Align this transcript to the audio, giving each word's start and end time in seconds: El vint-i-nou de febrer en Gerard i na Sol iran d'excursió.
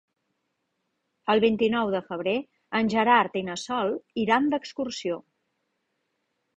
El 1.33 1.43
vint-i-nou 1.43 1.91
de 1.97 2.01
febrer 2.09 2.35
en 2.81 2.91
Gerard 2.97 3.39
i 3.45 3.47
na 3.53 3.61
Sol 3.69 3.97
iran 4.27 4.53
d'excursió. 4.53 5.25